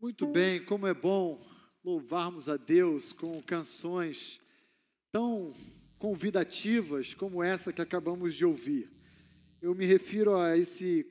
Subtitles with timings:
[0.00, 1.44] Muito bem, como é bom
[1.82, 4.40] louvarmos a Deus com canções
[5.10, 5.52] tão
[5.98, 8.88] convidativas como essa que acabamos de ouvir.
[9.60, 11.04] Eu me refiro a esse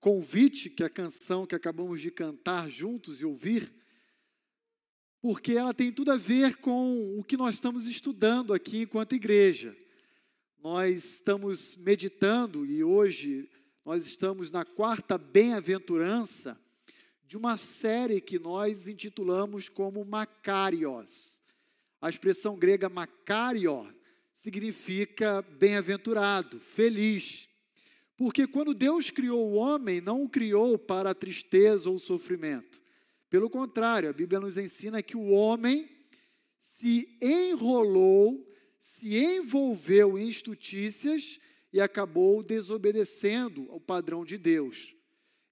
[0.00, 3.72] convite que a canção que acabamos de cantar juntos e ouvir,
[5.22, 9.76] porque ela tem tudo a ver com o que nós estamos estudando aqui enquanto igreja.
[10.58, 13.48] Nós estamos meditando e hoje
[13.84, 16.63] nós estamos na quarta bem-aventurança
[17.26, 21.42] de uma série que nós intitulamos como Macarios.
[22.00, 23.94] A expressão grega Macario
[24.32, 27.48] significa bem-aventurado, feliz.
[28.16, 32.82] Porque quando Deus criou o homem, não o criou para a tristeza ou sofrimento.
[33.30, 35.88] Pelo contrário, a Bíblia nos ensina que o homem
[36.60, 38.46] se enrolou,
[38.78, 41.40] se envolveu em estutícias
[41.72, 44.93] e acabou desobedecendo ao padrão de Deus.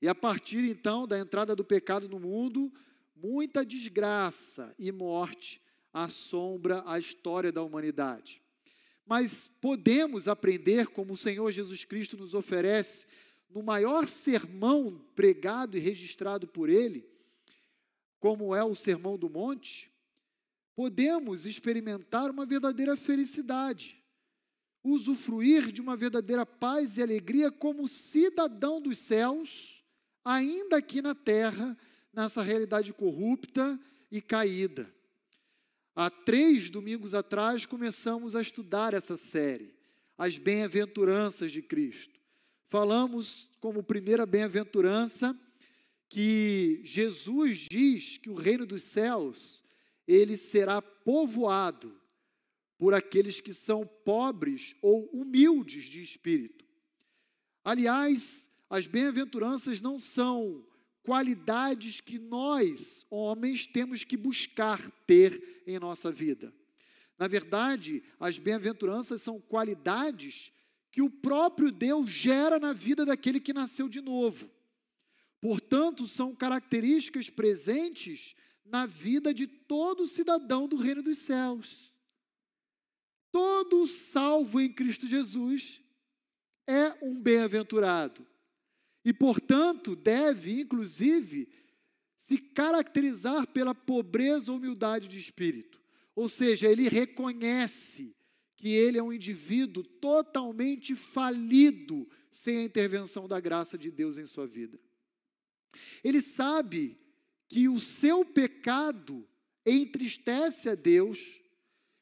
[0.03, 2.73] E a partir então da entrada do pecado no mundo,
[3.15, 8.43] muita desgraça e morte assombra a história da humanidade.
[9.07, 13.07] Mas podemos aprender, como o Senhor Jesus Cristo nos oferece,
[13.49, 17.09] no maior sermão pregado e registrado por Ele,
[18.19, 19.89] como é o Sermão do Monte,
[20.75, 24.03] podemos experimentar uma verdadeira felicidade,
[24.83, 29.82] usufruir de uma verdadeira paz e alegria como cidadão dos céus
[30.25, 31.77] ainda aqui na terra,
[32.13, 33.79] nessa realidade corrupta
[34.11, 34.93] e caída.
[35.95, 39.75] Há três domingos atrás começamos a estudar essa série,
[40.17, 42.19] as bem-aventuranças de Cristo.
[42.69, 45.39] Falamos como primeira bem-aventurança
[46.09, 49.63] que Jesus diz que o reino dos céus
[50.07, 51.95] ele será povoado
[52.79, 56.65] por aqueles que são pobres ou humildes de espírito.
[57.65, 60.65] Aliás, as bem-aventuranças não são
[61.03, 66.55] qualidades que nós, homens, temos que buscar ter em nossa vida.
[67.19, 70.51] Na verdade, as bem-aventuranças são qualidades
[70.91, 74.51] que o próprio Deus gera na vida daquele que nasceu de novo.
[75.39, 81.93] Portanto, são características presentes na vida de todo cidadão do reino dos céus.
[83.31, 85.83] Todo salvo em Cristo Jesus
[86.67, 88.32] é um bem-aventurado.
[89.05, 91.49] E, portanto, deve, inclusive,
[92.17, 95.81] se caracterizar pela pobreza ou humildade de espírito.
[96.15, 98.15] Ou seja, ele reconhece
[98.57, 104.25] que ele é um indivíduo totalmente falido sem a intervenção da graça de Deus em
[104.25, 104.79] sua vida.
[106.05, 106.97] Ele sabe
[107.49, 109.27] que o seu pecado
[109.67, 111.41] entristece a Deus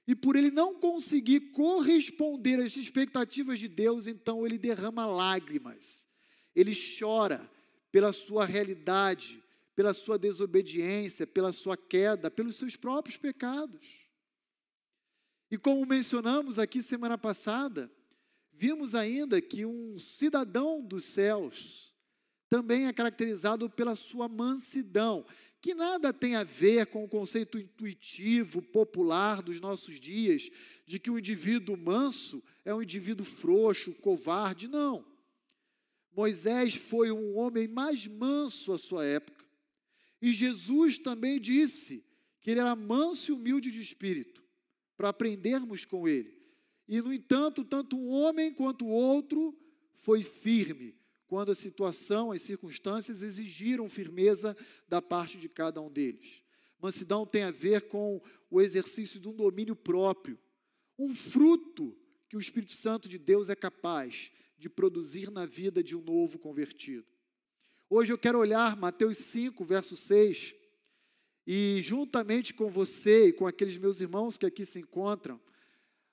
[0.06, 6.09] e por ele não conseguir corresponder às expectativas de Deus, então ele derrama lágrimas
[6.60, 7.48] ele chora
[7.91, 9.43] pela sua realidade,
[9.75, 13.81] pela sua desobediência, pela sua queda, pelos seus próprios pecados.
[15.50, 17.91] E como mencionamos aqui semana passada,
[18.53, 21.93] vimos ainda que um cidadão dos céus
[22.48, 25.25] também é caracterizado pela sua mansidão,
[25.60, 30.50] que nada tem a ver com o conceito intuitivo, popular dos nossos dias,
[30.87, 35.04] de que o indivíduo manso é um indivíduo frouxo, covarde, não.
[36.21, 39.43] Moisés foi um homem mais manso à sua época.
[40.21, 42.05] E Jesus também disse
[42.43, 44.45] que ele era manso e humilde de espírito,
[44.99, 46.39] para aprendermos com ele.
[46.87, 49.59] E, no entanto, tanto um homem quanto o outro
[49.95, 50.95] foi firme,
[51.27, 54.55] quando a situação, as circunstâncias exigiram firmeza
[54.87, 56.43] da parte de cada um deles.
[56.79, 58.21] Mansidão tem a ver com
[58.51, 60.39] o exercício de um domínio próprio,
[60.99, 61.97] um fruto
[62.29, 66.38] que o Espírito Santo de Deus é capaz de produzir na vida de um novo
[66.38, 67.06] convertido.
[67.88, 70.54] Hoje eu quero olhar Mateus 5, verso 6,
[71.47, 75.41] e juntamente com você e com aqueles meus irmãos que aqui se encontram,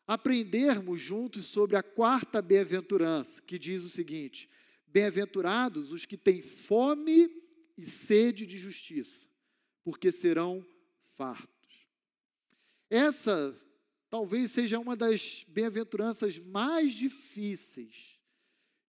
[0.08, 4.50] aprendermos juntos sobre a quarta bem-aventurança, que diz o seguinte:
[4.88, 7.30] Bem-aventurados os que têm fome
[7.78, 9.28] e sede de justiça,
[9.84, 10.66] porque serão
[11.18, 11.86] fartos.
[12.90, 13.54] Essa
[14.10, 18.17] talvez seja uma das bem-aventuranças mais difíceis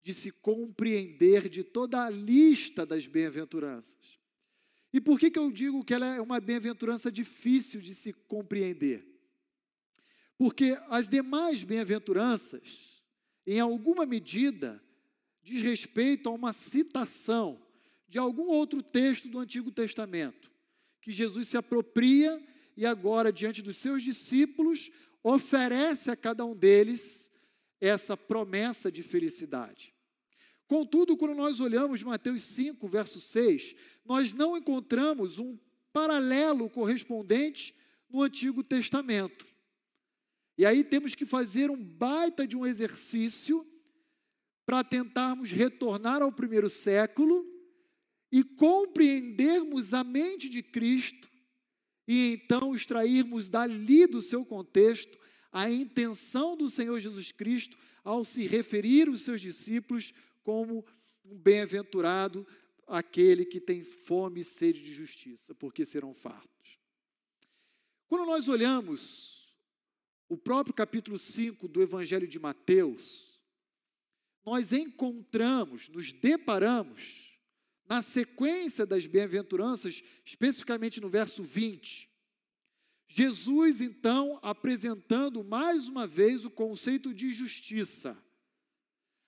[0.07, 4.17] de se compreender de toda a lista das bem-aventuranças.
[4.93, 9.05] E por que, que eu digo que ela é uma bem-aventurança difícil de se compreender?
[10.37, 13.03] Porque as demais bem-aventuranças,
[13.45, 14.81] em alguma medida,
[15.43, 17.61] diz respeito a uma citação
[18.07, 20.49] de algum outro texto do Antigo Testamento,
[21.01, 22.41] que Jesus se apropria
[22.77, 24.89] e agora, diante dos seus discípulos,
[25.21, 27.29] oferece a cada um deles
[27.81, 29.96] essa promessa de felicidade.
[30.67, 33.75] Contudo, quando nós olhamos Mateus 5, verso 6,
[34.05, 35.57] nós não encontramos um
[35.93, 37.73] paralelo correspondente
[38.09, 39.47] no Antigo Testamento.
[40.57, 43.65] E aí temos que fazer um baita de um exercício
[44.65, 47.45] para tentarmos retornar ao primeiro século
[48.29, 51.29] e compreendermos a mente de Cristo
[52.05, 55.17] e então extrairmos dali do seu contexto
[55.51, 60.13] a intenção do Senhor Jesus Cristo ao se referir aos seus discípulos
[60.47, 60.85] como
[61.25, 62.47] um bem-aventurado
[62.87, 66.79] aquele que tem fome e sede de justiça, porque serão fartos.
[68.07, 69.53] Quando nós olhamos
[70.29, 73.41] o próprio capítulo 5 do Evangelho de Mateus,
[74.45, 77.37] nós encontramos, nos deparamos,
[77.85, 82.09] na sequência das bem-aventuranças, especificamente no verso 20,
[83.05, 88.17] Jesus então apresentando mais uma vez o conceito de justiça.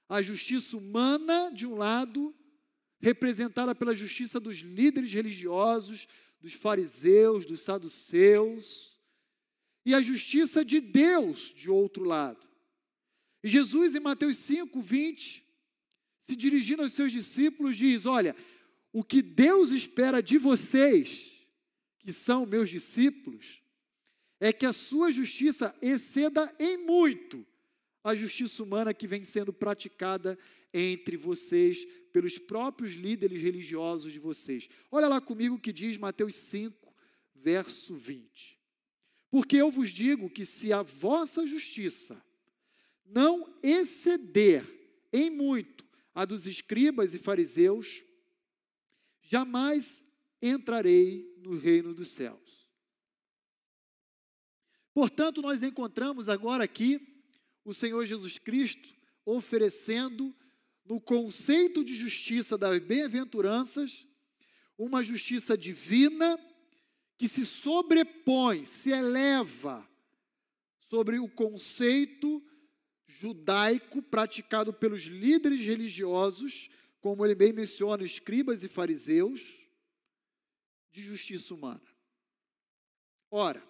[0.09, 2.35] A justiça humana, de um lado,
[2.99, 6.07] representada pela justiça dos líderes religiosos,
[6.41, 8.99] dos fariseus, dos saduceus,
[9.85, 12.47] e a justiça de Deus, de outro lado.
[13.43, 15.45] E Jesus, em Mateus 5, 20,
[16.17, 18.35] se dirigindo aos seus discípulos, diz: Olha,
[18.91, 21.45] o que Deus espera de vocês,
[21.99, 23.61] que são meus discípulos,
[24.39, 27.45] é que a sua justiça exceda em muito
[28.03, 30.37] a justiça humana que vem sendo praticada
[30.73, 34.69] entre vocês pelos próprios líderes religiosos de vocês.
[34.91, 36.95] Olha lá comigo o que diz Mateus 5,
[37.35, 38.59] verso 20.
[39.29, 42.21] Porque eu vos digo que se a vossa justiça
[43.05, 44.65] não exceder
[45.11, 48.03] em muito a dos escribas e fariseus,
[49.21, 50.03] jamais
[50.41, 52.69] entrarei no reino dos céus.
[54.93, 57.18] Portanto, nós encontramos agora aqui
[57.63, 58.93] o Senhor Jesus Cristo
[59.25, 60.35] oferecendo
[60.85, 64.07] no conceito de justiça das bem-aventuranças,
[64.77, 66.39] uma justiça divina
[67.17, 69.87] que se sobrepõe, se eleva
[70.79, 72.43] sobre o conceito
[73.05, 76.69] judaico praticado pelos líderes religiosos,
[77.01, 79.67] como ele bem menciona, escribas e fariseus,
[80.91, 81.81] de justiça humana.
[83.29, 83.63] Ora,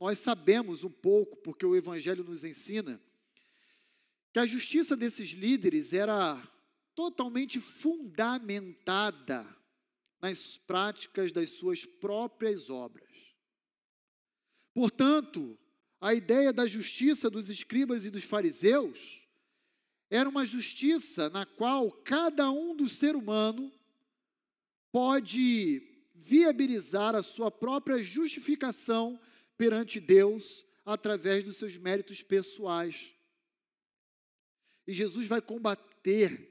[0.00, 2.98] nós sabemos um pouco, porque o Evangelho nos ensina,
[4.32, 6.42] que a justiça desses líderes era
[6.94, 9.46] totalmente fundamentada
[10.20, 13.10] nas práticas das suas próprias obras.
[14.72, 15.58] Portanto,
[16.00, 19.20] a ideia da justiça dos escribas e dos fariseus
[20.08, 23.70] era uma justiça na qual cada um do ser humano
[24.90, 25.82] pode
[26.14, 29.20] viabilizar a sua própria justificação
[29.60, 33.14] perante Deus através dos seus méritos pessoais.
[34.86, 36.48] E Jesus vai combater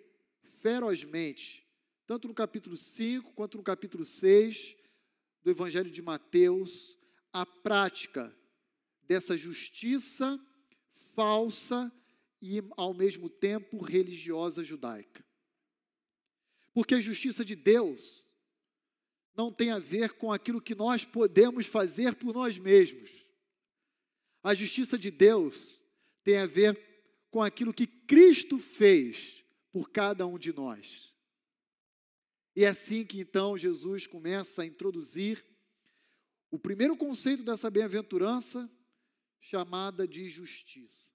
[0.60, 1.68] ferozmente,
[2.06, 4.76] tanto no capítulo 5 quanto no capítulo 6
[5.42, 7.00] do Evangelho de Mateus,
[7.34, 8.32] a prática
[9.02, 10.40] dessa justiça
[11.16, 11.92] falsa
[12.40, 15.26] e, ao mesmo tempo, religiosa judaica.
[16.76, 18.29] Porque a justiça de Deus
[19.40, 23.10] não tem a ver com aquilo que nós podemos fazer por nós mesmos.
[24.44, 25.82] A justiça de Deus
[26.26, 26.78] tem a ver
[27.32, 29.42] com aquilo que Cristo fez
[29.72, 31.16] por cada um de nós.
[32.54, 35.46] E é assim que então Jesus começa a introduzir
[36.52, 38.70] o primeiro conceito dessa bem-aventurança,
[39.40, 41.14] chamada de justiça.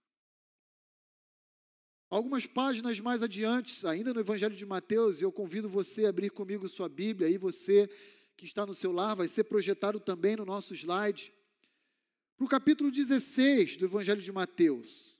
[2.08, 6.68] Algumas páginas mais adiante, ainda no Evangelho de Mateus, eu convido você a abrir comigo
[6.68, 7.90] sua Bíblia, aí você
[8.36, 11.32] que está no seu lar, vai ser projetado também no nosso slide,
[12.36, 15.18] para o capítulo 16 do Evangelho de Mateus.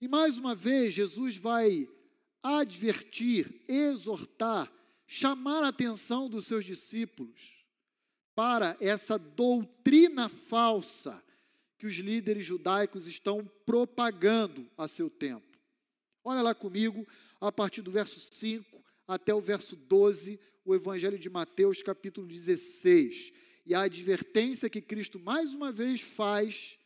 [0.00, 1.88] E mais uma vez, Jesus vai
[2.42, 4.70] advertir, exortar,
[5.06, 7.64] chamar a atenção dos seus discípulos
[8.34, 11.22] para essa doutrina falsa
[11.78, 15.58] que os líderes judaicos estão propagando a seu tempo.
[16.24, 17.06] Olha lá comigo,
[17.40, 23.32] a partir do verso 5 até o verso 12, o Evangelho de Mateus, capítulo 16.
[23.66, 26.78] E a advertência que Cristo mais uma vez faz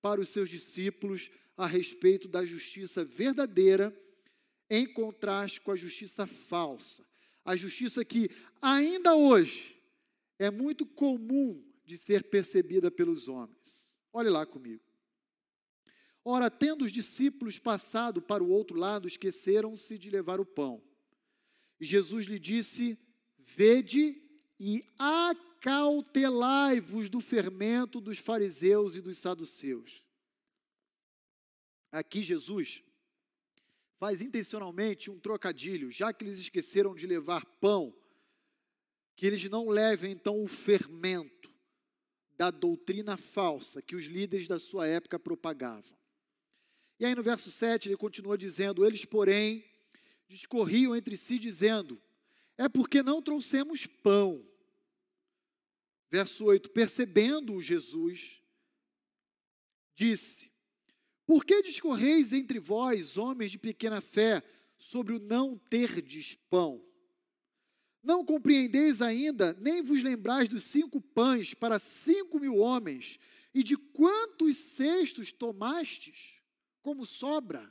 [0.00, 3.94] para os seus discípulos a respeito da justiça verdadeira,
[4.70, 7.04] em contraste com a justiça falsa.
[7.44, 8.30] A justiça que
[8.60, 9.76] ainda hoje
[10.38, 13.98] é muito comum de ser percebida pelos homens.
[14.12, 14.82] Olhe lá comigo.
[16.24, 20.82] Ora, tendo os discípulos passado para o outro lado, esqueceram-se de levar o pão.
[21.80, 22.98] E Jesus lhe disse:
[23.56, 24.20] Vede
[24.58, 30.02] e acautelai-vos do fermento dos fariseus e dos saduceus.
[31.90, 32.82] Aqui Jesus
[33.98, 37.94] faz intencionalmente um trocadilho, já que eles esqueceram de levar pão,
[39.16, 41.50] que eles não levem então o fermento
[42.36, 45.96] da doutrina falsa que os líderes da sua época propagavam.
[47.00, 49.64] E aí no verso 7 ele continua dizendo: Eles, porém,
[50.28, 52.00] discorriam entre si, dizendo:
[52.58, 54.46] É porque não trouxemos pão.
[56.10, 58.42] Verso 8: Percebendo-o Jesus,
[59.94, 60.50] disse:
[61.24, 64.42] Por que discorreis entre vós, homens de pequena fé,
[64.76, 66.84] sobre o não terdes pão?
[68.02, 73.18] Não compreendeis ainda, nem vos lembrais dos cinco pães para cinco mil homens,
[73.54, 76.38] e de quantos cestos tomastes?
[76.88, 77.70] como sobra.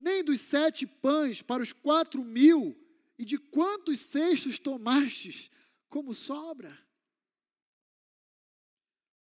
[0.00, 2.76] Nem dos sete pães para os quatro mil,
[3.18, 5.50] e de quantos cestos tomastes
[5.88, 6.78] como sobra?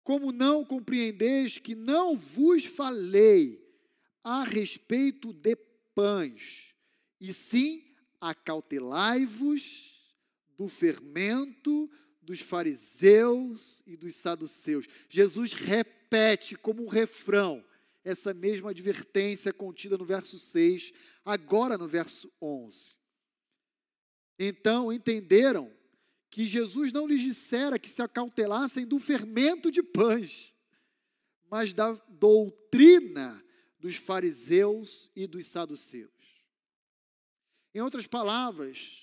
[0.02, 3.64] Como não compreendeis que não vos falei
[4.22, 5.54] a respeito de
[5.94, 6.74] pães,
[7.20, 9.94] e sim acautelai-vos
[10.56, 11.90] do fermento
[12.20, 14.86] dos fariseus e dos saduceus.
[15.08, 17.64] Jesus repete como um refrão
[18.04, 20.92] essa mesma advertência contida no verso 6,
[21.24, 22.96] agora no verso 11.
[24.38, 25.74] Então entenderam
[26.30, 30.54] que Jesus não lhes dissera que se acautelassem do fermento de pães,
[31.50, 33.42] mas da doutrina
[33.78, 36.10] dos fariseus e dos saduceus.
[37.72, 39.02] Em outras palavras,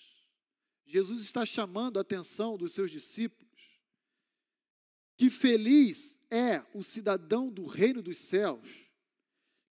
[0.86, 3.52] Jesus está chamando a atenção dos seus discípulos
[5.22, 8.91] que feliz é o cidadão do reino dos céus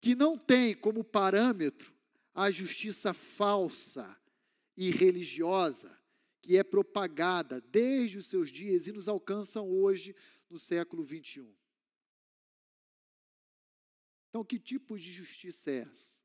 [0.01, 1.93] que não tem como parâmetro
[2.35, 4.17] a justiça falsa
[4.77, 5.99] e religiosa
[6.41, 10.17] que é propagada desde os seus dias e nos alcançam hoje
[10.49, 11.55] no século 21.
[14.31, 16.23] Então, que tipo de justiça é essa?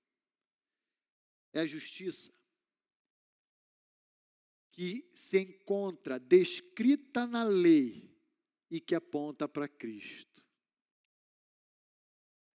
[1.51, 2.32] É a justiça
[4.72, 8.10] que se encontra descrita na lei
[8.72, 10.33] e que aponta para Cristo.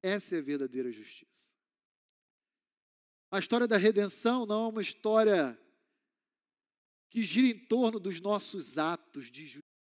[0.06, 1.54] Essa é a verdadeira justiça.
[3.30, 5.58] A história da redenção não é uma história
[7.08, 9.74] que gira em torno dos nossos atos de justiça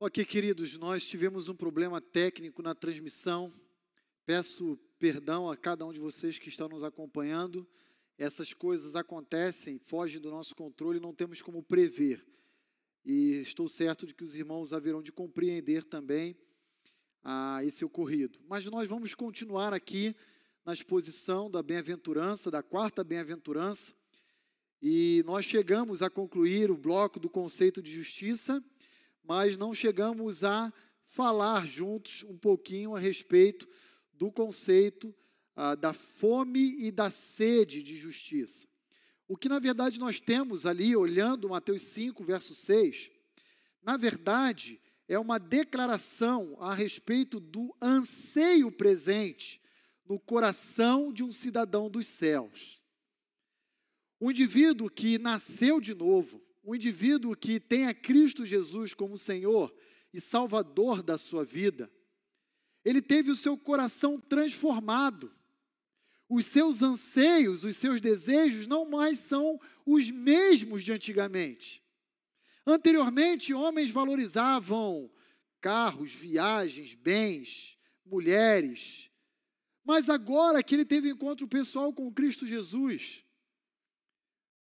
[0.00, 3.52] Ok, queridos, nós tivemos um problema técnico na transmissão.
[4.24, 7.66] Peço perdão a cada um de vocês que estão nos acompanhando.
[8.16, 12.24] Essas coisas acontecem, fogem do nosso controle, não temos como prever.
[13.04, 16.36] E estou certo de que os irmãos haverão de compreender também
[17.24, 18.38] ah, esse ocorrido.
[18.48, 20.14] Mas nós vamos continuar aqui
[20.64, 23.92] na exposição da bem-aventurança, da quarta bem-aventurança.
[24.80, 28.62] E nós chegamos a concluir o bloco do conceito de justiça
[29.28, 30.72] mas não chegamos a
[31.04, 33.68] falar juntos um pouquinho a respeito
[34.14, 35.14] do conceito
[35.54, 38.66] ah, da fome e da sede de justiça.
[39.28, 43.10] O que na verdade nós temos ali, olhando Mateus 5, verso 6,
[43.82, 49.60] na verdade é uma declaração a respeito do anseio presente
[50.06, 52.82] no coração de um cidadão dos céus.
[54.18, 59.74] Um indivíduo que nasceu de novo, um indivíduo que tem a Cristo Jesus como Senhor
[60.12, 61.90] e Salvador da sua vida,
[62.84, 65.34] ele teve o seu coração transformado.
[66.28, 71.82] Os seus anseios, os seus desejos não mais são os mesmos de antigamente.
[72.66, 75.10] Anteriormente, homens valorizavam
[75.62, 79.10] carros, viagens, bens, mulheres.
[79.82, 83.24] Mas agora que ele teve encontro pessoal com Cristo Jesus,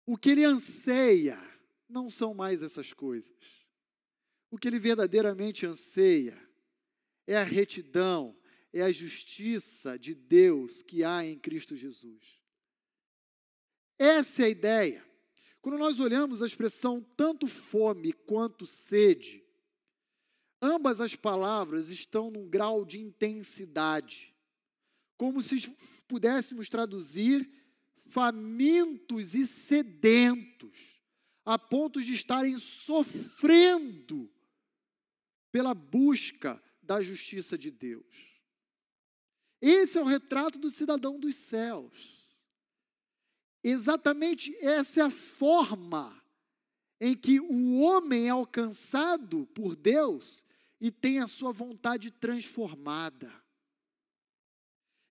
[0.06, 1.55] o que ele anseia
[1.88, 3.68] não são mais essas coisas.
[4.50, 6.38] O que ele verdadeiramente anseia
[7.28, 8.36] é a retidão,
[8.72, 12.42] é a justiça de Deus que há em Cristo Jesus.
[13.98, 15.06] Essa é a ideia.
[15.62, 19.44] Quando nós olhamos a expressão tanto fome quanto sede,
[20.62, 24.36] ambas as palavras estão num grau de intensidade,
[25.18, 25.70] como se
[26.08, 27.50] pudéssemos traduzir
[28.10, 30.95] famintos e sedentos,
[31.46, 34.30] a ponto de estarem sofrendo
[35.52, 38.36] pela busca da justiça de Deus.
[39.62, 42.26] Esse é o retrato do cidadão dos céus.
[43.64, 46.22] Exatamente essa é a forma
[47.00, 50.46] em que o homem é alcançado por Deus
[50.80, 53.32] e tem a sua vontade transformada.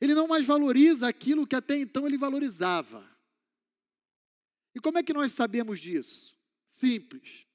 [0.01, 3.14] Ele não mais valoriza aquilo que até então ele valorizava.
[4.75, 6.37] E como é que nós sabemos disso?
[6.67, 7.47] Simples.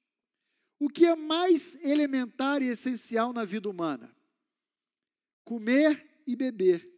[0.78, 4.14] O que é mais elementar e essencial na vida humana?
[5.44, 6.90] Comer e beber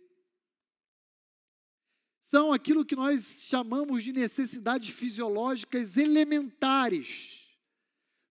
[2.33, 7.43] são aquilo que nós chamamos de necessidades fisiológicas elementares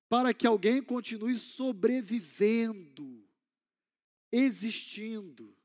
[0.09, 3.23] para que alguém continue sobrevivendo,
[4.31, 5.55] existindo.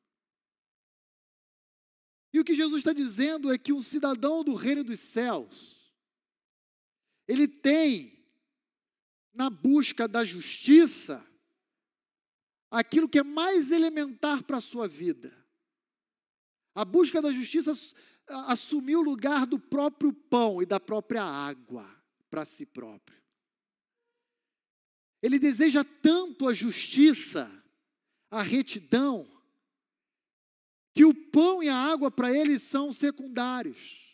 [2.30, 5.75] E o que Jesus está dizendo é que um cidadão do reino dos céus,
[7.26, 8.16] ele tem,
[9.32, 11.24] na busca da justiça,
[12.70, 15.36] aquilo que é mais elementar para a sua vida.
[16.74, 17.72] A busca da justiça
[18.46, 21.88] assumiu o lugar do próprio pão e da própria água
[22.28, 23.16] para si próprio.
[25.22, 27.50] Ele deseja tanto a justiça,
[28.30, 29.26] a retidão,
[30.94, 34.05] que o pão e a água para ele são secundários.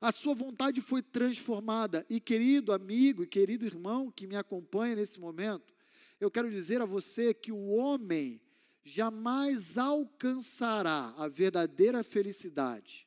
[0.00, 2.06] A sua vontade foi transformada.
[2.08, 5.74] E querido amigo e querido irmão que me acompanha nesse momento,
[6.18, 8.40] eu quero dizer a você que o homem
[8.82, 13.06] jamais alcançará a verdadeira felicidade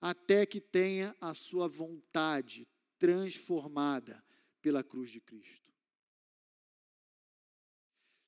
[0.00, 4.22] até que tenha a sua vontade transformada
[4.60, 5.72] pela cruz de Cristo.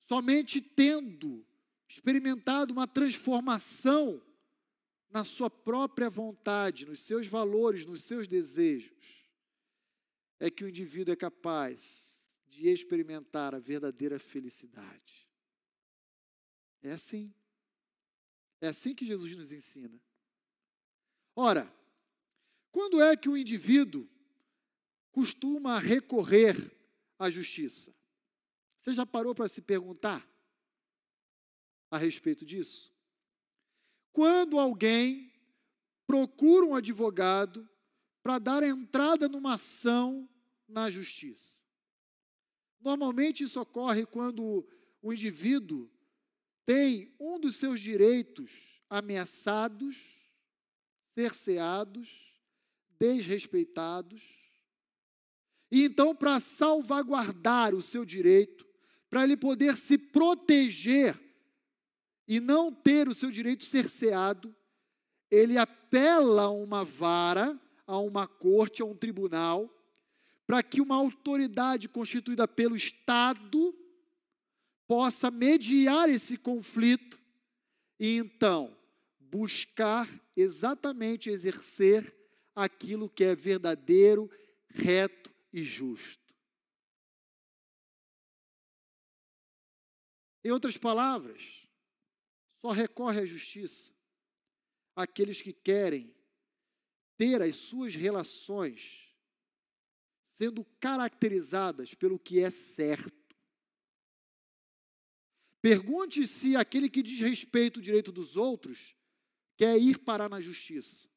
[0.01, 1.45] Somente tendo
[1.87, 4.23] experimentado uma transformação
[5.11, 8.93] na sua própria vontade, nos seus valores, nos seus desejos,
[10.39, 15.29] é que o indivíduo é capaz de experimentar a verdadeira felicidade.
[16.83, 17.35] É assim.
[18.61, 20.01] É assim que Jesus nos ensina.
[21.35, 21.73] Ora,
[22.71, 24.09] quando é que o indivíduo
[25.11, 26.57] costuma recorrer
[27.19, 27.95] à justiça?
[28.81, 30.27] Você já parou para se perguntar
[31.91, 32.96] a respeito disso?
[34.17, 35.31] Quando alguém
[36.07, 37.69] procura um advogado
[38.23, 40.27] para dar entrada numa ação
[40.67, 41.63] na justiça.
[42.81, 44.67] Normalmente isso ocorre quando
[45.03, 45.91] o indivíduo
[46.65, 50.19] tem um dos seus direitos ameaçados,
[51.11, 52.41] cerceados,
[52.99, 54.23] desrespeitados.
[55.71, 58.67] E então, para salvaguardar o seu direito,
[59.11, 61.26] para ele poder se proteger
[62.27, 64.55] e não ter o seu direito cerceado,
[65.31, 69.73] ele apela a uma vara, a uma corte, a um tribunal,
[70.47, 73.75] para que uma autoridade constituída pelo Estado
[74.87, 77.19] possa mediar esse conflito
[77.99, 78.77] e então
[79.19, 82.15] buscar exatamente exercer
[82.55, 84.31] aquilo que é verdadeiro,
[84.69, 86.35] reto e justo.
[90.45, 91.66] Em outras palavras,
[92.67, 93.95] só recorre à justiça
[94.97, 96.13] aqueles que querem
[97.17, 99.15] ter as suas relações
[100.27, 103.15] sendo caracterizadas pelo que é certo
[105.63, 108.95] Pergunte se aquele que diz respeito ao direito dos outros
[109.57, 111.09] quer ir parar na justiça.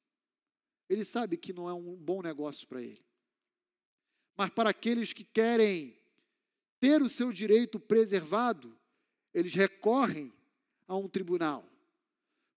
[0.89, 3.05] Ele sabe que não é um bom negócio para ele.
[4.35, 5.95] Mas para aqueles que querem
[6.79, 8.75] ter o seu direito preservado,
[9.31, 10.33] eles recorrem
[10.89, 11.63] a um tribunal,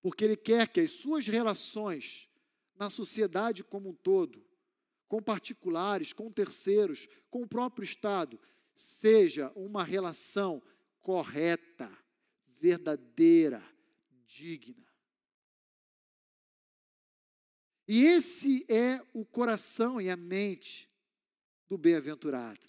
[0.01, 2.31] porque ele quer que as suas relações
[2.75, 4.43] na sociedade como um todo,
[5.07, 8.41] com particulares, com terceiros, com o próprio Estado,
[8.75, 10.63] seja uma relação
[11.03, 11.93] correta,
[12.59, 13.63] verdadeira,
[14.27, 14.91] digna.
[17.87, 20.89] E esse é o coração e a mente
[21.69, 22.67] do bem-aventurado.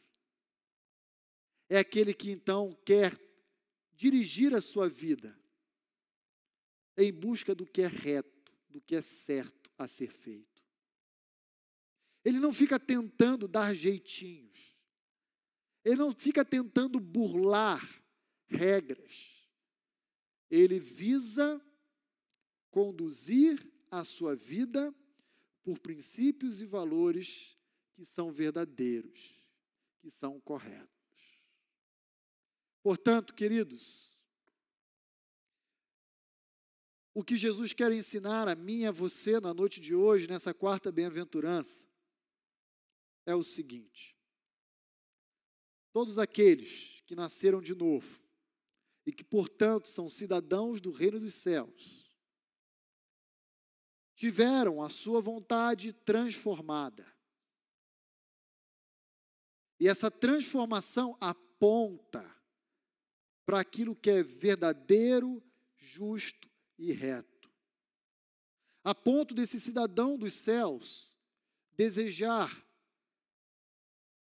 [1.70, 3.18] É aquele que então quer
[3.94, 5.42] dirigir a sua vida
[6.98, 10.64] em busca do que é reto, do que é certo a ser feito.
[12.24, 14.78] Ele não fica tentando dar jeitinhos.
[15.84, 18.04] Ele não fica tentando burlar
[18.48, 19.48] regras.
[20.50, 21.62] Ele visa
[22.72, 24.94] conduzir a sua vida
[25.64, 27.58] por princípios e valores
[27.94, 29.36] que são verdadeiros,
[30.00, 30.90] que são corretos.
[32.82, 34.13] Portanto, queridos,
[37.14, 40.54] o que Jesus quer ensinar a mim e a você na noite de hoje, nessa
[40.54, 41.88] quarta bem-aventurança,
[43.26, 44.18] é o seguinte:
[45.92, 48.20] todos aqueles que nasceram de novo
[49.06, 52.18] e que, portanto, são cidadãos do reino dos céus,
[54.16, 57.06] tiveram a sua vontade transformada.
[59.80, 62.24] E essa transformação aponta
[63.46, 65.44] para aquilo que é verdadeiro,
[65.76, 67.52] justo e reto.
[68.84, 71.18] A ponto desse cidadão dos céus
[71.76, 72.64] desejar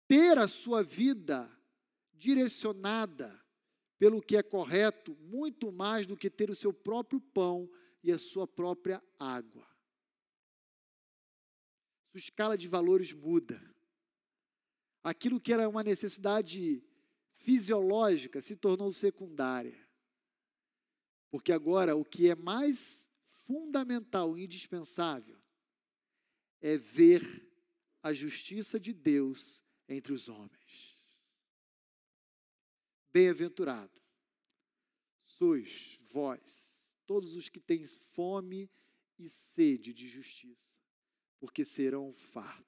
[0.09, 1.51] ter a sua vida
[2.13, 3.41] direcionada
[3.99, 7.71] pelo que é correto, muito mais do que ter o seu próprio pão
[8.03, 9.69] e a sua própria água.
[12.11, 13.63] Sua escala de valores muda.
[15.05, 16.83] Aquilo que era uma necessidade
[17.37, 19.89] fisiológica se tornou secundária.
[21.31, 23.09] Porque agora o que é mais
[23.47, 25.41] fundamental e indispensável
[26.61, 27.23] é ver
[28.03, 30.99] a justiça de Deus entre os homens.
[33.13, 34.01] Bem-aventurado
[35.25, 38.71] sois vós, todos os que têm fome
[39.19, 40.79] e sede de justiça,
[41.39, 42.67] porque serão fartos.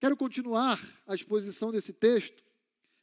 [0.00, 2.44] Quero continuar a exposição desse texto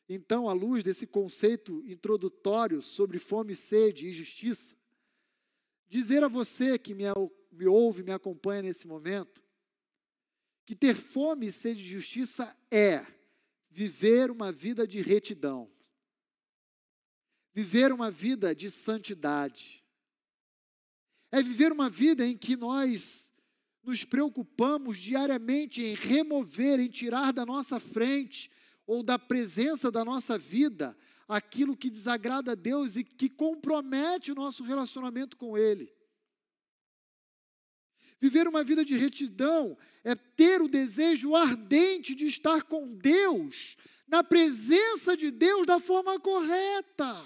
[0.07, 4.75] então, à luz desse conceito introdutório sobre fome, sede e justiça,
[5.87, 7.05] dizer a você que me,
[7.51, 9.41] me ouve, me acompanha nesse momento,
[10.65, 13.05] que ter fome e sede de justiça é
[13.69, 15.71] viver uma vida de retidão,
[17.53, 19.83] viver uma vida de santidade,
[21.31, 23.31] é viver uma vida em que nós
[23.81, 28.49] nos preocupamos diariamente em remover, em tirar da nossa frente
[28.85, 34.35] ou da presença da nossa vida aquilo que desagrada a Deus e que compromete o
[34.35, 35.93] nosso relacionamento com Ele.
[38.19, 43.75] Viver uma vida de retidão é ter o desejo ardente de estar com Deus,
[44.07, 47.25] na presença de Deus da forma correta.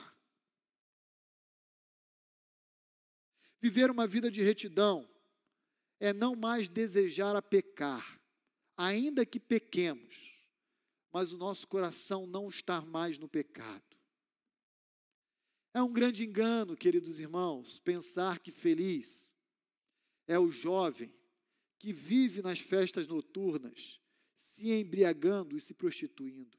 [3.59, 5.07] Viver uma vida de retidão
[5.99, 8.19] é não mais desejar a pecar,
[8.75, 10.26] ainda que pequemos
[11.17, 13.97] mas o nosso coração não está mais no pecado.
[15.73, 19.35] É um grande engano, queridos irmãos, pensar que feliz
[20.27, 21.11] é o jovem
[21.79, 23.99] que vive nas festas noturnas,
[24.35, 26.55] se embriagando e se prostituindo.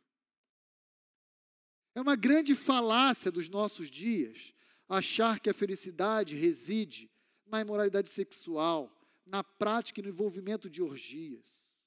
[1.95, 4.53] É uma grande falácia dos nossos dias
[4.89, 7.09] achar que a felicidade reside
[7.47, 8.93] na imoralidade sexual,
[9.25, 11.78] na prática e no envolvimento de orgias.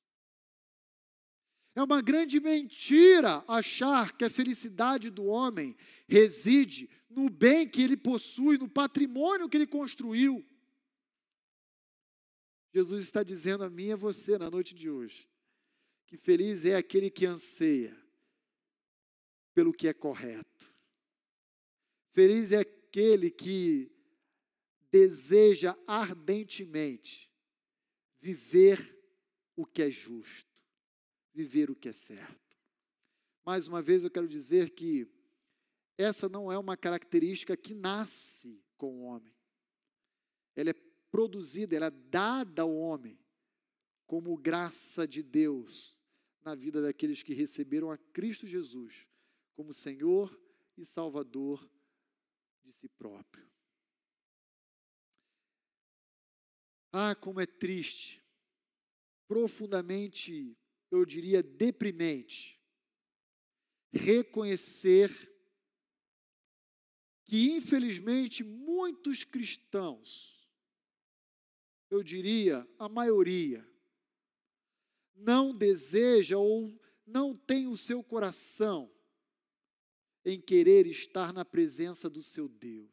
[1.73, 5.75] É uma grande mentira achar que a felicidade do homem
[6.07, 10.45] reside no bem que ele possui, no patrimônio que ele construiu.
[12.73, 15.29] Jesus está dizendo a mim e a você na noite de hoje
[16.11, 17.97] que feliz é aquele que anseia
[19.53, 20.69] pelo que é correto.
[22.11, 23.89] Feliz é aquele que
[24.91, 27.31] deseja ardentemente
[28.19, 28.93] viver
[29.55, 30.50] o que é justo
[31.33, 32.57] viver o que é certo.
[33.43, 35.07] Mais uma vez eu quero dizer que
[35.97, 39.33] essa não é uma característica que nasce com o homem.
[40.55, 40.75] Ela é
[41.11, 43.19] produzida, ela é dada ao homem
[44.05, 46.05] como graça de Deus
[46.43, 49.07] na vida daqueles que receberam a Cristo Jesus
[49.53, 50.39] como Senhor
[50.77, 51.69] e Salvador
[52.63, 53.49] de si próprio.
[56.91, 58.21] Ah, como é triste,
[59.27, 60.57] profundamente
[60.91, 62.61] eu diria, deprimente
[63.93, 65.09] reconhecer
[67.23, 70.49] que, infelizmente, muitos cristãos,
[71.89, 73.65] eu diria, a maioria,
[75.13, 78.91] não deseja ou não tem o seu coração
[80.23, 82.91] em querer estar na presença do seu Deus,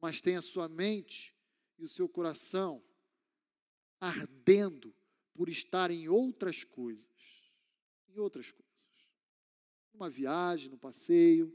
[0.00, 1.34] mas tem a sua mente
[1.78, 2.84] e o seu coração
[4.00, 4.95] ardendo
[5.36, 7.06] por estar em outras coisas.
[8.08, 8.66] Em outras coisas.
[9.92, 11.54] Numa viagem, no passeio,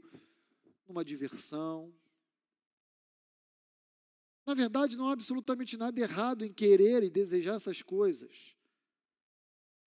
[0.86, 1.92] numa diversão.
[4.46, 8.56] Na verdade, não há absolutamente nada errado em querer e desejar essas coisas.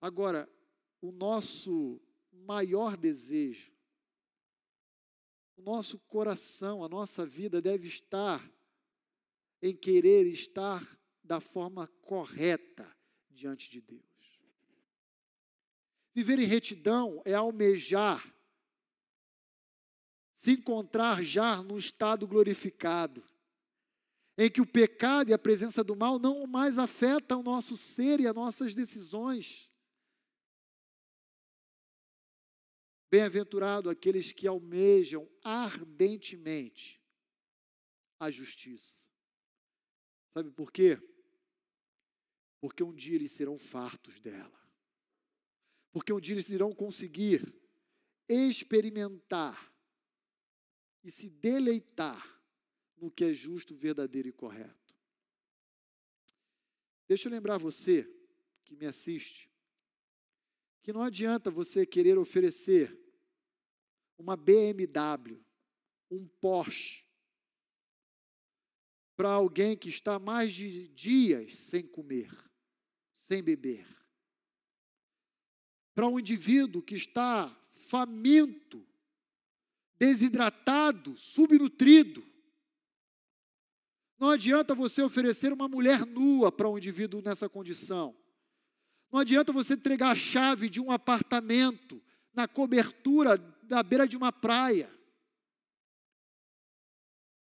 [0.02, 0.50] Agora,
[1.02, 3.74] o nosso maior desejo,
[5.56, 8.46] o nosso coração, a nossa vida deve estar
[9.62, 12.96] em querer estar da forma correta
[13.36, 14.04] diante de Deus.
[16.14, 18.34] Viver em retidão é almejar
[20.34, 23.24] se encontrar já no estado glorificado,
[24.38, 28.20] em que o pecado e a presença do mal não mais afetam o nosso ser
[28.20, 29.72] e as nossas decisões.
[33.10, 37.02] Bem-aventurado aqueles que almejam ardentemente
[38.20, 39.08] a justiça.
[40.34, 41.00] Sabe por quê?
[42.66, 44.60] Porque um dia eles serão fartos dela.
[45.92, 47.54] Porque um dia eles irão conseguir
[48.28, 49.72] experimentar
[51.04, 52.42] e se deleitar
[52.98, 54.96] no que é justo, verdadeiro e correto.
[57.08, 58.12] Deixa eu lembrar você
[58.64, 59.48] que me assiste
[60.82, 62.96] que não adianta você querer oferecer
[64.20, 65.44] uma BMW,
[66.12, 67.04] um Porsche,
[69.16, 72.30] para alguém que está mais de dias sem comer,
[73.28, 73.88] sem beber.
[75.96, 77.50] Para um indivíduo que está
[77.88, 78.86] faminto,
[79.98, 82.24] desidratado, subnutrido.
[84.20, 88.16] Não adianta você oferecer uma mulher nua para um indivíduo nessa condição.
[89.12, 92.02] Não adianta você entregar a chave de um apartamento
[92.34, 94.92] na cobertura da beira de uma praia.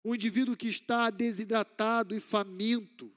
[0.02, 3.12] O indivíduo que está desidratado e faminto,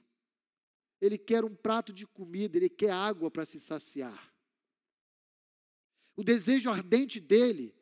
[1.00, 4.32] ele quer um prato de comida, ele quer água para se saciar.
[6.14, 7.74] O desejo ardente dele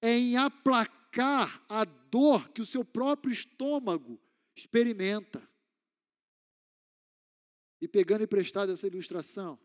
[0.00, 4.20] é em aplacar a dor que o seu próprio estômago
[4.56, 5.46] experimenta.
[7.80, 9.58] E pegando emprestado essa ilustração,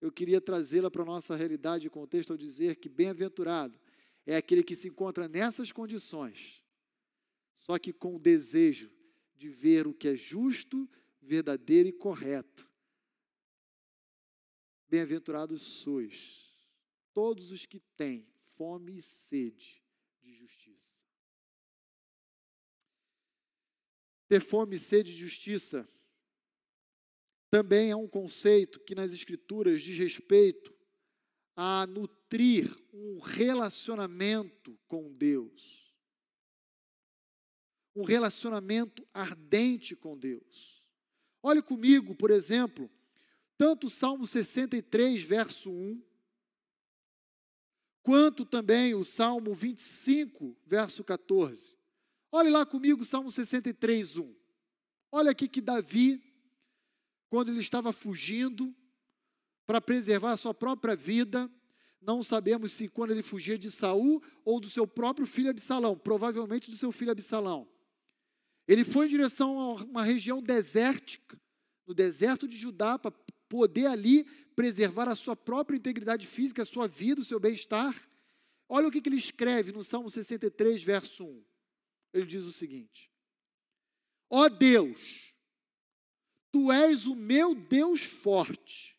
[0.00, 3.78] eu queria trazê-la para a nossa realidade e contexto ao dizer que bem-aventurado
[4.26, 6.62] é aquele que se encontra nessas condições,
[7.56, 8.90] só que com o desejo
[9.36, 10.88] de ver o que é justo,
[11.30, 12.68] verdadeiro e correto.
[14.88, 16.52] Bem-aventurados sois,
[17.14, 19.80] todos os que têm fome e sede
[20.20, 21.04] de justiça.
[24.26, 25.88] Ter fome e sede de justiça
[27.48, 30.76] também é um conceito que nas Escrituras diz respeito
[31.54, 35.94] a nutrir um relacionamento com Deus.
[37.94, 40.79] Um relacionamento ardente com Deus.
[41.42, 42.90] Olhe comigo, por exemplo,
[43.56, 46.02] tanto o Salmo 63, verso 1,
[48.02, 51.76] quanto também o Salmo 25, verso 14.
[52.32, 54.34] Olhe lá comigo o Salmo 63, 1.
[55.12, 56.22] Olha aqui que Davi,
[57.28, 58.74] quando ele estava fugindo
[59.66, 61.50] para preservar a sua própria vida,
[62.00, 66.70] não sabemos se quando ele fugia de Saul ou do seu próprio filho Absalão, provavelmente
[66.70, 67.68] do seu filho Absalão.
[68.70, 71.36] Ele foi em direção a uma região desértica,
[71.84, 73.10] no deserto de Judá, para
[73.48, 74.22] poder ali
[74.54, 78.08] preservar a sua própria integridade física, a sua vida, o seu bem-estar.
[78.68, 81.44] Olha o que, ele escreve no Salmo 63, verso 1.
[82.12, 83.10] Ele diz o seguinte:
[84.30, 85.34] Ó oh Deus,
[86.52, 88.96] tu és o meu Deus forte,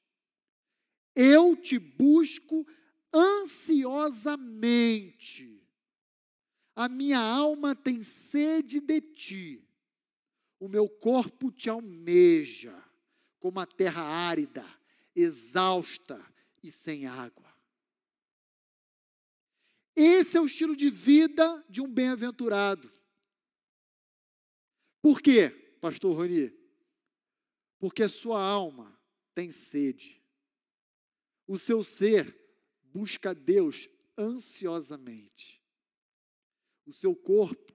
[1.16, 2.68] eu te busco
[3.14, 5.61] ansiosamente,
[6.76, 9.68] a minha alma tem sede de ti,
[10.60, 12.84] o meu corpo te almeja
[13.40, 14.66] como a terra árida,
[15.16, 16.24] exausta
[16.64, 17.52] e sem água.
[19.96, 22.92] Esse é o estilo de vida de um bem-aventurado.
[25.02, 25.50] Por quê,
[25.82, 26.56] pastor Roni?
[27.80, 28.98] Porque a sua alma
[29.34, 30.22] tem sede.
[31.48, 32.38] O seu ser
[32.84, 35.61] busca Deus ansiosamente.
[36.92, 37.74] O seu corpo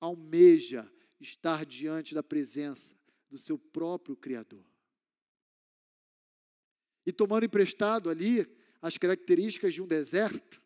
[0.00, 2.98] almeja estar diante da presença
[3.30, 4.66] do seu próprio Criador.
[7.06, 8.44] E tomando emprestado ali
[8.82, 10.60] as características de um deserto,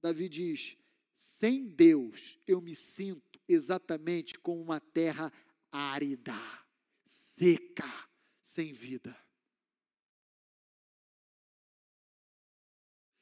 [0.00, 0.78] Davi diz:
[1.14, 5.30] sem Deus eu me sinto exatamente como uma terra
[5.70, 6.40] árida,
[7.04, 8.08] seca,
[8.42, 9.14] sem vida.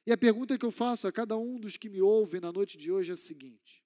[0.05, 2.77] E a pergunta que eu faço a cada um dos que me ouvem na noite
[2.77, 3.85] de hoje é a seguinte: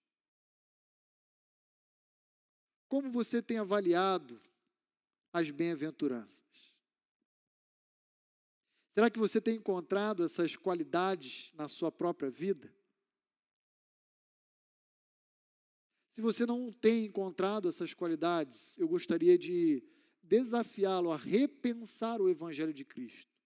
[2.88, 4.40] Como você tem avaliado
[5.32, 6.46] as bem-aventuranças?
[8.90, 12.74] Será que você tem encontrado essas qualidades na sua própria vida?
[16.12, 19.84] Se você não tem encontrado essas qualidades, eu gostaria de
[20.22, 23.36] desafiá-lo a repensar o Evangelho de Cristo.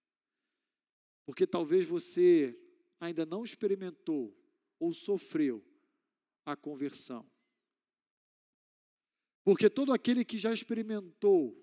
[1.25, 2.57] Porque talvez você
[3.01, 4.33] ainda não experimentou
[4.79, 5.61] ou sofreu
[6.45, 7.29] a conversão.
[9.43, 11.57] Porque todo aquele que já experimentou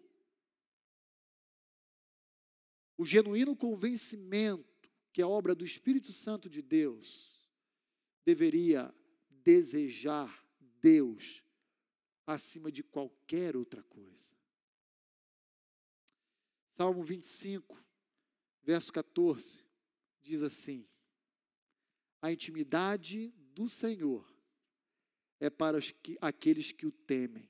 [2.97, 7.49] o genuíno convencimento que é obra do Espírito Santo de Deus,
[8.25, 8.93] deveria
[9.31, 10.45] desejar
[10.81, 11.43] Deus
[12.27, 14.37] acima de qualquer outra coisa.
[16.75, 17.83] Salmo 25,
[18.63, 19.65] verso 14,
[20.21, 20.87] diz assim:
[22.21, 24.29] A intimidade do Senhor
[25.41, 27.49] é para que, aqueles que o temem,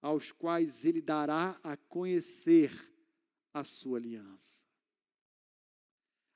[0.00, 2.72] aos quais ele dará a conhecer
[3.52, 4.64] a sua aliança.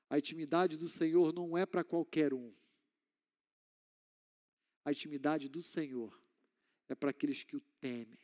[0.09, 2.53] A intimidade do Senhor não é para qualquer um.
[4.83, 6.15] A intimidade do Senhor
[6.87, 8.19] é para aqueles que o temem,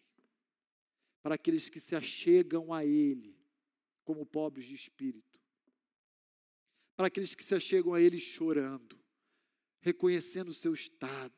[1.24, 3.36] para aqueles que se achegam a Ele
[4.04, 5.31] como pobres de espírito,
[6.96, 9.00] para aqueles que se achegam a Ele chorando,
[9.80, 11.36] reconhecendo o seu estado,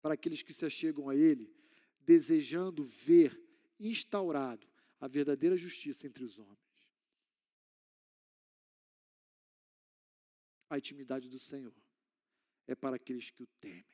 [0.00, 1.54] para aqueles que se achegam a Ele
[2.00, 3.38] desejando ver
[3.78, 4.66] instaurado
[5.00, 6.56] a verdadeira justiça entre os homens.
[10.70, 11.74] A intimidade do Senhor
[12.66, 13.84] é para aqueles que o temem.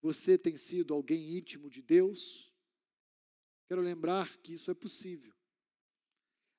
[0.00, 2.54] Você tem sido alguém íntimo de Deus?
[3.66, 5.34] Quero lembrar que isso é possível.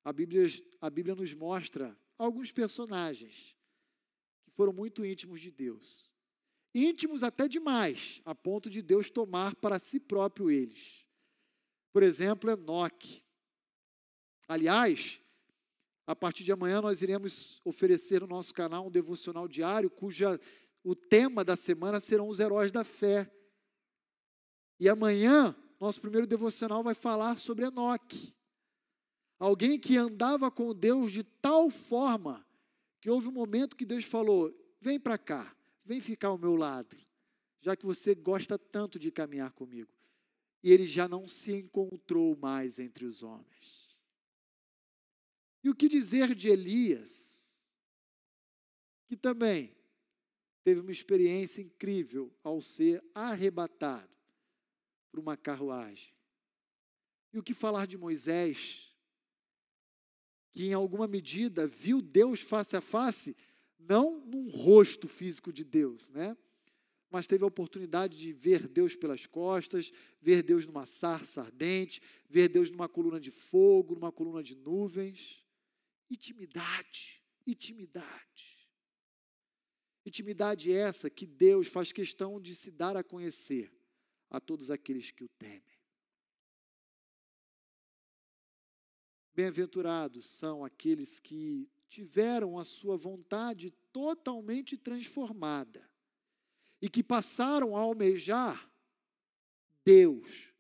[0.04, 0.46] A Bíblia,
[0.80, 3.56] a Bíblia nos mostra alguns personagens
[4.44, 6.12] que foram muito íntimos de Deus.
[6.74, 11.06] Íntimos até demais, a ponto de Deus tomar para si próprio eles.
[11.92, 13.24] Por exemplo, Enoque.
[14.48, 15.22] Aliás,
[16.08, 20.40] a partir de amanhã nós iremos oferecer no nosso canal um devocional diário cuja
[20.84, 23.32] o tema da semana serão os heróis da fé.
[24.80, 28.34] E amanhã nosso primeiro devocional vai falar sobre Enoque.
[29.42, 32.46] Alguém que andava com Deus de tal forma
[33.00, 36.96] que houve um momento que Deus falou: "Vem para cá, vem ficar ao meu lado,
[37.60, 39.92] já que você gosta tanto de caminhar comigo".
[40.62, 43.90] E ele já não se encontrou mais entre os homens.
[45.64, 47.68] E o que dizer de Elias,
[49.08, 49.76] que também
[50.64, 54.16] teve uma experiência incrível ao ser arrebatado
[55.10, 56.14] por uma carruagem?
[57.34, 58.91] E o que falar de Moisés,
[60.52, 63.36] que em alguma medida viu Deus face a face,
[63.80, 66.36] não num rosto físico de Deus, né?
[67.12, 72.48] mas teve a oportunidade de ver Deus pelas costas, ver Deus numa sarça ardente, ver
[72.48, 75.46] Deus numa coluna de fogo, numa coluna de nuvens.
[76.10, 78.70] Intimidade, intimidade.
[80.06, 83.70] Intimidade essa que Deus faz questão de se dar a conhecer
[84.30, 85.62] a todos aqueles que o temem.
[89.34, 95.90] Bem-aventurados são aqueles que tiveram a sua vontade totalmente transformada
[96.82, 98.70] e que passaram a almejar
[99.84, 100.52] Deus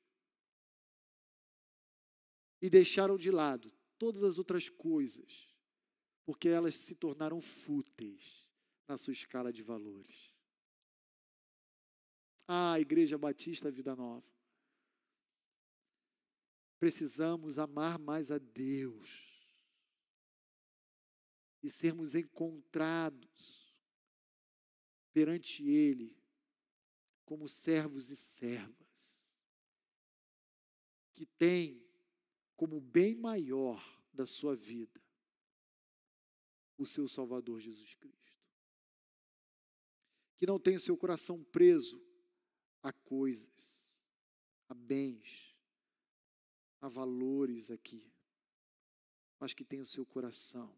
[2.62, 5.56] e deixaram de lado todas as outras coisas,
[6.26, 8.50] porque elas se tornaram fúteis
[8.88, 10.34] na sua escala de valores.
[12.48, 14.30] Ah, Igreja Batista Vida Nova.
[16.82, 19.08] Precisamos amar mais a Deus
[21.62, 23.72] e sermos encontrados
[25.14, 26.18] perante Ele
[27.24, 29.32] como servos e servas
[31.14, 31.86] que têm
[32.58, 33.80] como bem maior
[34.12, 35.00] da sua vida
[36.80, 38.42] o seu Salvador Jesus Cristo.
[40.36, 42.04] Que não tenha o seu coração preso
[42.82, 44.02] a coisas,
[44.68, 45.51] a bens,
[46.82, 48.12] a valores aqui,
[49.40, 50.76] mas que tenha o seu coração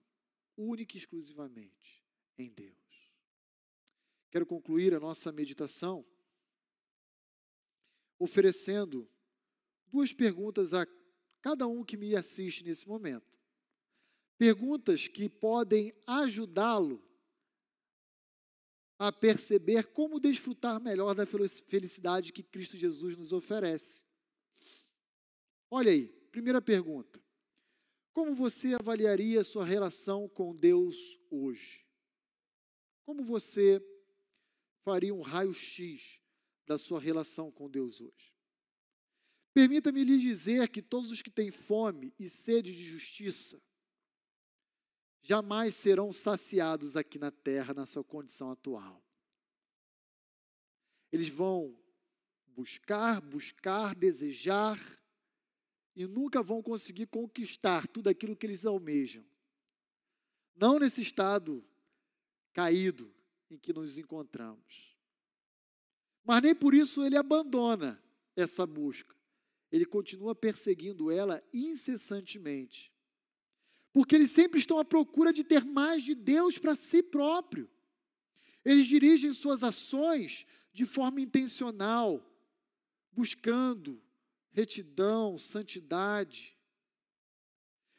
[0.55, 2.03] único e exclusivamente
[2.37, 2.77] em Deus.
[4.29, 6.05] Quero concluir a nossa meditação
[8.19, 9.09] oferecendo
[9.87, 10.87] duas perguntas a
[11.41, 13.37] cada um que me assiste nesse momento.
[14.37, 17.03] Perguntas que podem ajudá-lo
[18.97, 24.05] a perceber como desfrutar melhor da felicidade que Cristo Jesus nos oferece.
[25.75, 27.19] Olha aí, primeira pergunta.
[28.13, 31.83] Como você avaliaria sua relação com Deus hoje?
[33.03, 33.83] Como você
[34.83, 36.21] faria um raio-x
[36.67, 38.35] da sua relação com Deus hoje?
[39.51, 43.59] Permita-me lhe dizer que todos os que têm fome e sede de justiça
[45.23, 49.03] jamais serão saciados aqui na terra, na sua condição atual.
[51.11, 51.75] Eles vão
[52.45, 54.77] buscar, buscar, desejar,
[55.95, 59.23] e nunca vão conseguir conquistar tudo aquilo que eles almejam.
[60.55, 61.63] Não nesse estado
[62.53, 63.13] caído
[63.49, 64.97] em que nos encontramos.
[66.23, 68.01] Mas nem por isso ele abandona
[68.35, 69.15] essa busca.
[69.71, 72.91] Ele continua perseguindo ela incessantemente.
[73.91, 77.69] Porque eles sempre estão à procura de ter mais de Deus para si próprio.
[78.65, 82.23] Eles dirigem suas ações de forma intencional,
[83.11, 84.02] buscando
[84.53, 86.57] retidão, santidade.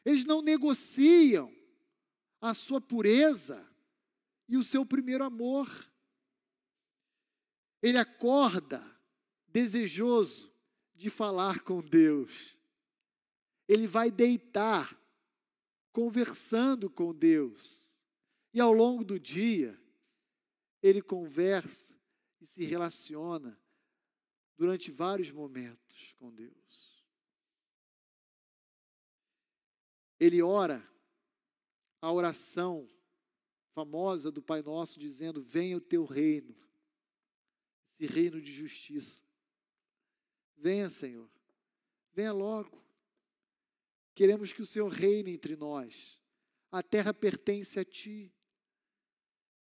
[0.03, 1.53] Eles não negociam
[2.41, 3.67] a sua pureza
[4.47, 5.69] e o seu primeiro amor.
[7.81, 8.83] Ele acorda
[9.47, 10.51] desejoso
[10.95, 12.57] de falar com Deus.
[13.67, 14.97] Ele vai deitar
[15.91, 17.93] conversando com Deus.
[18.53, 19.77] E ao longo do dia,
[20.81, 21.99] ele conversa
[22.39, 23.59] e se relaciona
[24.57, 25.84] durante vários momentos
[26.17, 27.05] com Deus.
[30.19, 30.87] Ele ora
[32.01, 32.89] a oração
[33.73, 36.55] famosa do Pai Nosso dizendo: Venha o teu reino,
[37.93, 39.23] esse reino de justiça.
[40.57, 41.29] Venha, Senhor,
[42.13, 42.83] venha logo.
[44.13, 46.21] Queremos que o Senhor reine entre nós.
[46.71, 48.33] A terra pertence a ti.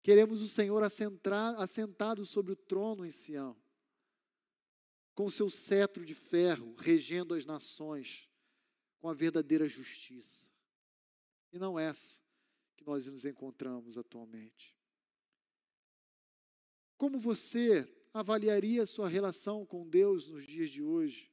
[0.04, 3.56] Queremos o Senhor assentado sobre o trono em Sião
[5.22, 8.28] com seu cetro de ferro, regendo as nações
[8.98, 10.50] com a verdadeira justiça.
[11.54, 12.20] E não essa
[12.76, 14.76] que nós nos encontramos atualmente.
[16.98, 21.32] Como você avaliaria a sua relação com Deus nos dias de hoje?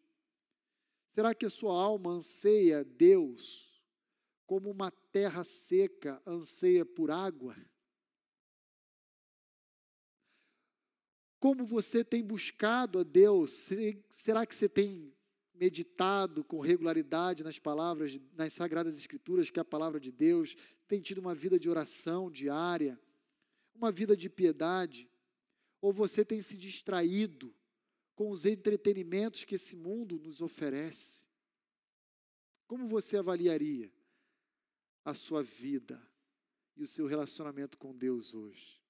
[1.08, 3.82] Será que a sua alma anseia Deus
[4.46, 7.56] como uma terra seca anseia por água?
[11.40, 13.70] Como você tem buscado a Deus?
[14.10, 15.14] Será que você tem
[15.54, 20.56] meditado com regularidade nas palavras, nas sagradas escrituras, que é a palavra de Deus?
[20.86, 22.98] Tem tido uma vida de oração diária?
[23.74, 25.08] Uma vida de piedade?
[25.80, 27.54] Ou você tem se distraído
[28.16, 31.28] com os entretenimentos que esse mundo nos oferece?
[32.66, 33.92] Como você avaliaria
[35.04, 36.02] a sua vida
[36.76, 38.87] e o seu relacionamento com Deus hoje?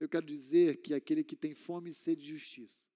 [0.00, 2.88] Eu quero dizer que aquele que tem fome e sede de justiça,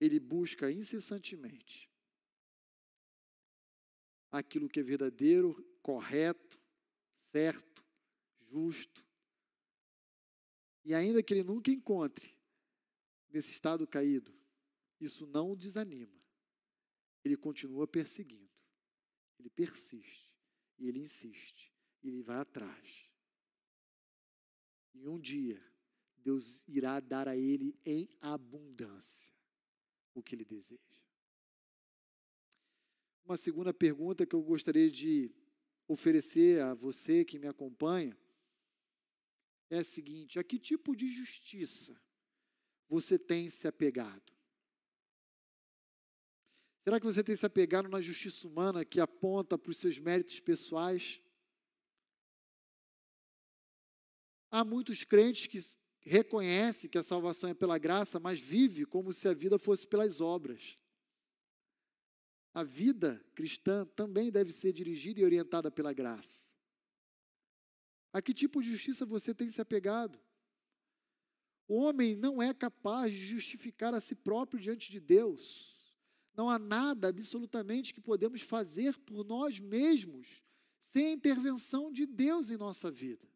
[0.00, 1.90] ele busca incessantemente
[4.30, 6.58] aquilo que é verdadeiro, correto,
[7.32, 7.84] certo,
[8.38, 9.04] justo.
[10.84, 12.34] E ainda que ele nunca encontre
[13.28, 14.34] nesse estado caído,
[15.00, 16.18] isso não o desanima.
[17.24, 18.50] Ele continua perseguindo,
[19.38, 20.34] ele persiste,
[20.78, 21.72] e ele insiste,
[22.02, 23.09] e ele vai atrás.
[24.94, 25.58] E um dia,
[26.16, 29.32] Deus irá dar a ele em abundância
[30.14, 30.80] o que ele deseja.
[33.24, 35.32] Uma segunda pergunta que eu gostaria de
[35.86, 38.16] oferecer a você que me acompanha
[39.68, 42.00] é a seguinte: a que tipo de justiça
[42.88, 44.32] você tem se apegado?
[46.80, 50.40] Será que você tem se apegado na justiça humana que aponta para os seus méritos
[50.40, 51.20] pessoais?
[54.50, 55.58] Há muitos crentes que
[56.00, 60.20] reconhecem que a salvação é pela graça, mas vive como se a vida fosse pelas
[60.20, 60.74] obras.
[62.52, 66.50] A vida cristã também deve ser dirigida e orientada pela graça.
[68.12, 70.18] A que tipo de justiça você tem se apegado?
[71.68, 75.94] O homem não é capaz de justificar a si próprio diante de Deus.
[76.34, 80.42] Não há nada absolutamente que podemos fazer por nós mesmos
[80.80, 83.28] sem a intervenção de Deus em nossa vida.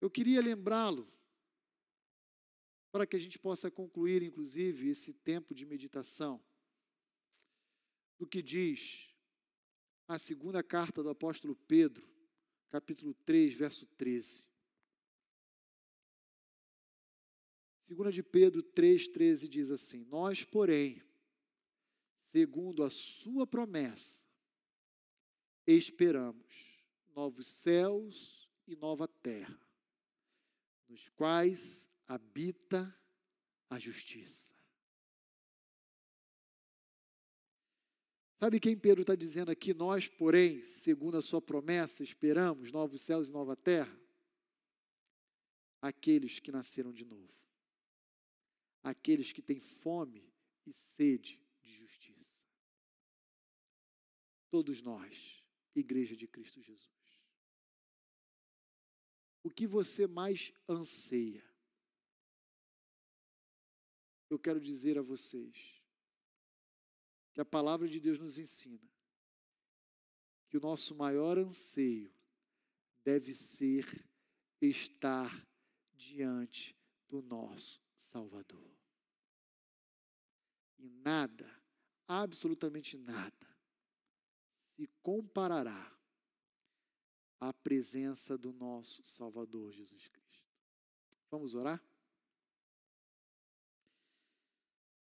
[0.00, 1.10] Eu queria lembrá-lo,
[2.90, 6.42] para que a gente possa concluir, inclusive, esse tempo de meditação,
[8.18, 9.14] do que diz
[10.08, 12.08] a segunda carta do apóstolo Pedro,
[12.70, 14.48] capítulo 3, verso 13.
[17.86, 21.00] Segunda de Pedro 3,13 diz assim: Nós, porém,
[22.16, 24.26] segundo a sua promessa,
[25.66, 26.84] esperamos
[27.14, 29.65] novos céus e nova terra,
[30.88, 32.94] nos quais habita
[33.68, 34.54] a justiça.
[38.38, 39.72] Sabe quem Pedro está dizendo aqui?
[39.72, 43.98] Nós, porém, segundo a sua promessa, esperamos novos céus e nova terra?
[45.80, 47.34] Aqueles que nasceram de novo.
[48.82, 50.32] Aqueles que têm fome
[50.66, 52.44] e sede de justiça.
[54.48, 56.95] todos nós, Igreja de Cristo Jesus.
[59.46, 61.48] O que você mais anseia?
[64.28, 65.80] Eu quero dizer a vocês
[67.32, 68.90] que a palavra de Deus nos ensina
[70.48, 72.12] que o nosso maior anseio
[73.04, 74.04] deve ser
[74.60, 75.46] estar
[75.94, 76.76] diante
[77.06, 78.76] do nosso Salvador.
[80.76, 81.48] E nada,
[82.08, 83.56] absolutamente nada,
[84.74, 85.95] se comparará
[87.40, 90.44] à presença do nosso Salvador Jesus Cristo.
[91.30, 91.82] Vamos orar?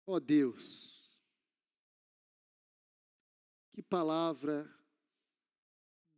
[0.05, 1.19] Ó oh Deus,
[3.73, 4.73] que palavra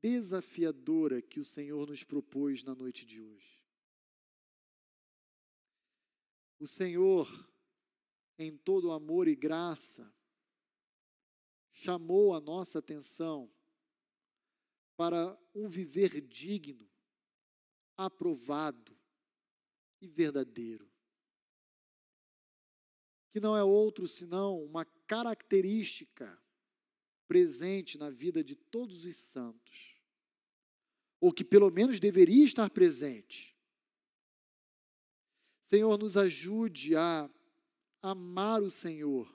[0.02, 3.60] desafiadora que o Senhor nos propôs na noite de hoje.
[6.60, 7.28] O Senhor,
[8.38, 10.14] em todo amor e graça,
[11.72, 13.52] chamou a nossa atenção
[15.00, 16.86] para um viver digno,
[17.96, 19.00] aprovado
[20.02, 20.92] e verdadeiro.
[23.32, 26.38] Que não é outro senão uma característica
[27.30, 29.96] presente na vida de todos os santos,
[31.22, 33.58] ou que pelo menos deveria estar presente.
[35.62, 37.30] Senhor, nos ajude a
[38.02, 39.34] amar o Senhor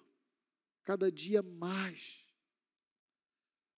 [0.83, 2.23] cada dia mais,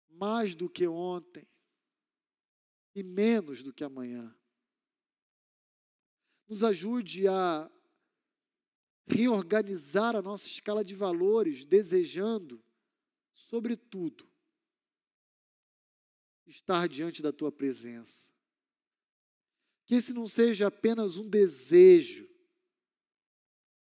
[0.09, 1.47] mais do que ontem
[2.97, 4.35] e menos do que amanhã.
[6.49, 7.71] Nos ajude a
[9.07, 12.65] reorganizar a nossa escala de valores, desejando
[13.35, 14.27] sobretudo,
[16.47, 18.33] estar diante da tua presença.
[19.85, 22.27] Que esse não seja apenas um desejo,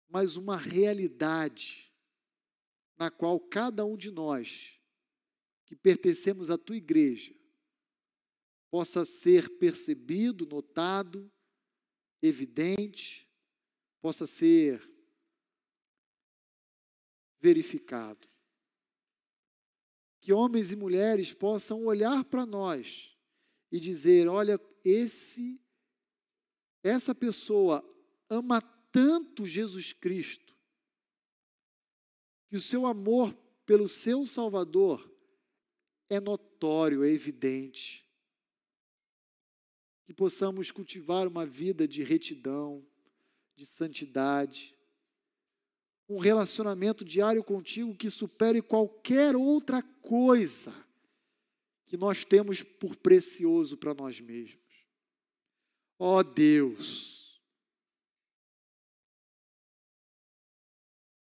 [0.09, 1.89] mas uma realidade
[2.97, 4.77] na qual cada um de nós
[5.65, 7.38] que pertencemos à tua igreja
[8.69, 11.31] possa ser percebido, notado,
[12.21, 13.27] evidente,
[14.01, 14.87] possa ser
[17.39, 18.27] verificado
[20.21, 23.17] que homens e mulheres possam olhar para nós
[23.71, 25.61] e dizer: olha, esse
[26.83, 27.83] essa pessoa
[28.29, 28.61] ama
[28.91, 30.55] tanto Jesus Cristo
[32.47, 33.33] que o seu amor
[33.65, 35.13] pelo seu Salvador
[36.09, 38.08] é notório, é evidente.
[40.09, 42.83] Que possamos cultivar uma vida de retidão,
[43.55, 44.75] de santidade,
[46.09, 50.73] um relacionamento diário contigo que supere qualquer outra coisa
[51.85, 54.87] que nós temos por precioso para nós mesmos.
[55.99, 57.39] Ó oh Deus,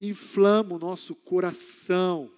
[0.01, 2.33] inflama o nosso coração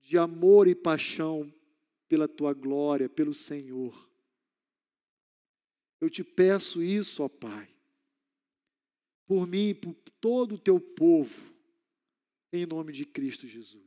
[0.00, 1.54] de amor e paixão
[2.08, 4.07] pela tua glória, pelo Senhor.
[6.00, 7.68] Eu te peço isso, ó Pai
[9.28, 11.52] por mim e por todo o teu povo,
[12.50, 13.84] em nome de Cristo Jesus.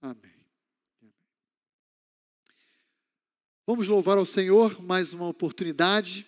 [0.00, 0.36] Amém.
[3.66, 6.26] Vamos louvar ao Senhor mais uma oportunidade,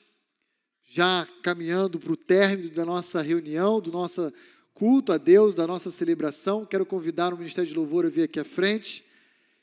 [0.83, 4.33] já caminhando para o término da nossa reunião, do nosso
[4.73, 6.65] culto a Deus, da nossa celebração.
[6.65, 9.05] Quero convidar o Ministério de Louvor a vir aqui à frente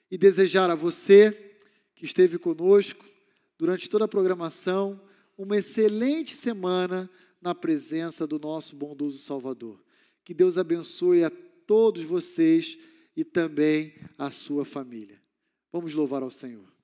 [0.10, 1.58] e desejar a você
[1.96, 3.04] que esteve conosco
[3.58, 5.02] durante toda a programação
[5.38, 7.10] uma excelente semana
[7.42, 9.82] na presença do nosso bondoso Salvador.
[10.26, 11.30] Que Deus abençoe a
[11.66, 12.78] todos vocês
[13.16, 15.22] e também a sua família.
[15.72, 16.77] Vamos louvar ao Senhor.